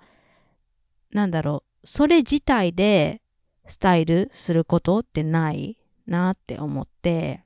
[1.11, 3.21] なんだろう、それ自体で
[3.67, 7.43] スタイルすることってないなって思って、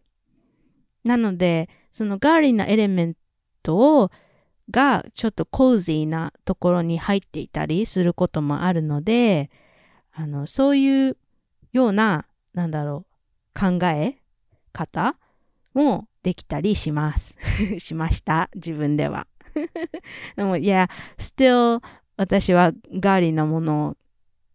[1.03, 3.15] なので、そのガーリーなエレメン
[3.63, 4.11] トを
[4.69, 9.49] がちょっとコージーなところに入っていたりすることもあるので、
[10.13, 11.17] あの、そういう
[11.74, 13.05] ような、なんだろ
[13.55, 14.17] う、考え
[14.72, 15.17] 方
[15.74, 17.36] もできたりします。
[17.80, 18.49] しました。
[18.55, 19.28] 自分では。
[20.36, 21.82] でも、いや、still
[22.17, 23.97] 私はガーリーなものを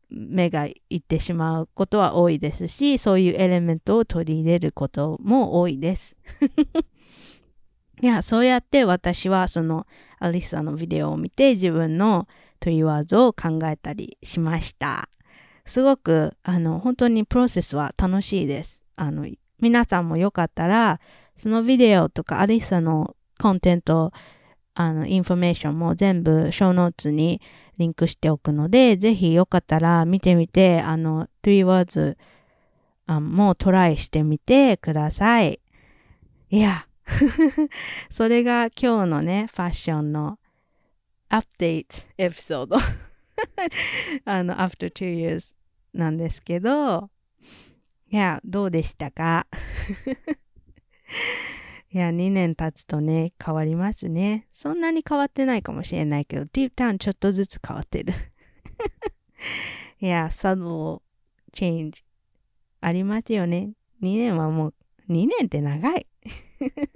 [0.08, 6.16] 目がいってしまうことは多いですし、そういうエレメントを取り入れることも多いです。
[8.00, 9.86] いや、そうやって私はその
[10.18, 12.28] アリサのビデオを見て自分の
[12.60, 15.08] three words を考えたりしました。
[15.64, 18.84] すごく、あの、本当にプロセスは楽しいです。
[18.94, 19.26] あの、
[19.60, 21.00] 皆さんもよかったら、
[21.36, 23.92] そのビデオとかアリサのコンテンツ、
[24.74, 27.40] あの、インフォメーションも全部 show notes に
[27.78, 32.18] リンクしておくので、ぜひよかったら見てみて、あの、 three words
[33.06, 35.60] もトライしてみてください。
[36.50, 36.86] いや、
[38.10, 40.38] それが今日のね、ファッションの
[41.28, 42.76] アップデートエピソード。
[44.24, 45.54] あの、after two years
[45.92, 47.10] なんですけど、
[48.16, 49.46] いや、どうでしたか？
[51.92, 54.48] いや、2年経つとね、変わりますね。
[54.54, 58.14] そんなに変わってないかもしれないけど、ディープタウンちょっとずつ変わってる。
[60.00, 61.02] いや、サド
[61.52, 62.02] チェンジ
[62.80, 63.74] ありますよね。
[64.00, 64.74] 2年はもう、
[65.10, 66.06] 2年って長い。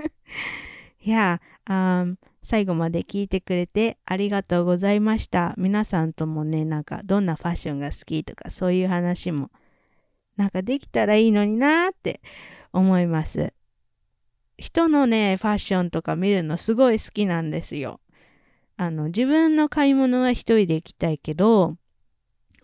[1.04, 5.54] いや、um, 最後まで聞いてくれてありがとうございました。
[5.58, 9.50] 皆さんともね、なんかどんなファッションが好きとかそういう話も
[10.40, 12.22] なんかできたらいいのになーって
[12.72, 13.52] 思います。
[14.56, 18.00] 人のね、ファッションとか見るのすごい好きなんですよ。
[18.78, 21.76] あの、自分の買い物は一人で行きたいけど、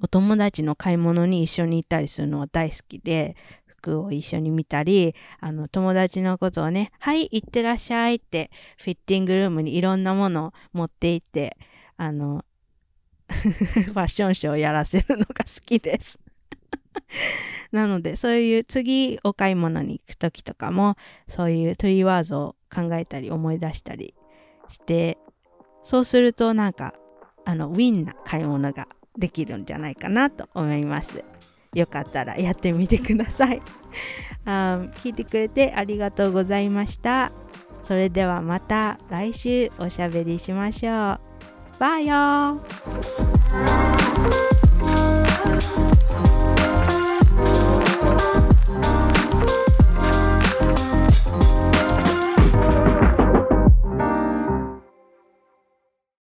[0.01, 11.59] お友達の買い物に一緒に行ったりするのは大好きで、服を一緒に見たり、あの、友達のことをね、はい、行ってらっしゃいって、フィッティングルームにいろんなものを持って行って、
[11.99, 12.43] あの、
[13.29, 16.19] ファッションショーをやらせるのが好きです。
[17.73, 20.97] なので、そういう次お買い物に行く時とかも、
[21.29, 24.15] そういうトゥリワーズを考えたり思い出したり
[24.69, 25.19] して、
[25.83, 26.95] そうするとなんか、
[27.45, 31.25] あの、ウィンな買い物ができるんじゃないかなと思います。
[31.75, 33.63] よかったらやってみてください。
[34.47, 37.33] 聞いてくれてありがとうございました。
[37.83, 41.21] それではまた来週おしゃべりしましょう。
[41.79, 42.61] バイよ